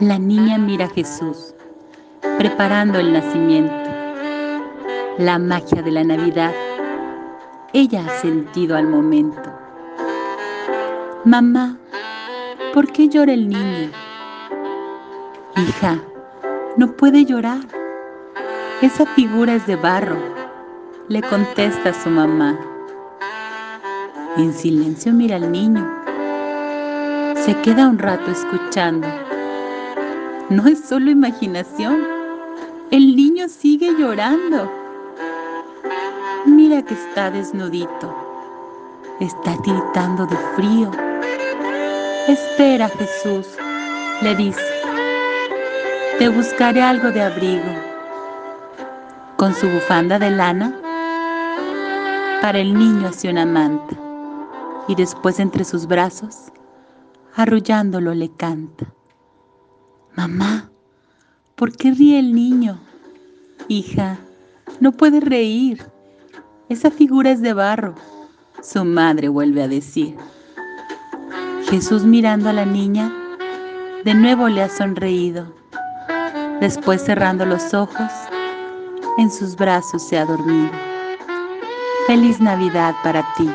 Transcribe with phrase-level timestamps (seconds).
[0.00, 1.54] La niña mira a Jesús,
[2.36, 3.72] preparando el nacimiento.
[5.16, 6.52] La magia de la Navidad,
[7.72, 9.50] ella ha sentido al momento.
[11.24, 11.78] Mamá,
[12.74, 13.90] ¿por qué llora el niño?
[15.56, 15.98] Hija,
[16.76, 17.60] no puede llorar.
[18.82, 20.18] Esa figura es de barro,
[21.08, 22.54] le contesta su mamá.
[24.36, 25.90] En silencio mira al niño.
[27.34, 29.25] Se queda un rato escuchando.
[30.48, 32.06] No es solo imaginación.
[32.92, 34.70] El niño sigue llorando.
[36.44, 38.14] Mira que está desnudito.
[39.18, 40.92] Está tiritando de frío.
[42.28, 43.48] Espera, Jesús,
[44.22, 44.62] le dice.
[46.20, 47.74] Te buscaré algo de abrigo.
[49.36, 50.72] Con su bufanda de lana,
[52.40, 53.96] para el niño hace una manta
[54.86, 56.52] y después entre sus brazos,
[57.34, 58.95] arrullándolo, le canta.
[60.16, 60.70] Mamá,
[61.56, 62.80] ¿por qué ríe el niño?
[63.68, 64.16] Hija,
[64.80, 65.84] no puede reír.
[66.70, 67.94] Esa figura es de barro.
[68.62, 70.16] Su madre vuelve a decir.
[71.68, 73.12] Jesús mirando a la niña,
[74.04, 75.54] de nuevo le ha sonreído.
[76.60, 78.10] Después cerrando los ojos,
[79.18, 80.70] en sus brazos se ha dormido.
[82.06, 83.50] Feliz Navidad para ti.